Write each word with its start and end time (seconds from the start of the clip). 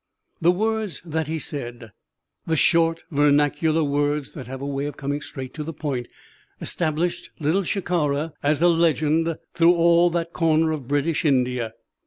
The 0.41 0.49
words 0.49 1.03
that 1.05 1.27
he 1.27 1.37
said, 1.37 1.91
the 2.47 2.55
short 2.57 3.03
vernacular 3.11 3.83
words 3.83 4.31
that 4.31 4.47
have 4.47 4.59
a 4.59 4.65
way 4.65 4.85
of 4.87 4.97
coming 4.97 5.21
straight 5.21 5.53
to 5.53 5.63
the 5.63 5.73
point, 5.75 6.07
established 6.59 7.29
Little 7.39 7.61
Shikara 7.61 8.33
as 8.41 8.63
a 8.63 8.67
legend 8.67 9.37
through 9.53 9.75
all 9.75 10.09
that 10.09 10.33
corner 10.33 10.71
of 10.71 10.87
British 10.87 11.23
India. 11.23 11.73